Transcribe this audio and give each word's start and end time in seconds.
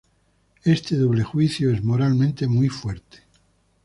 Este 0.63 0.95
doble 0.95 1.23
juicio 1.23 1.71
es 1.71 1.83
moralmente 1.83 2.47
muy 2.47 2.69
fuerte. 2.69 3.19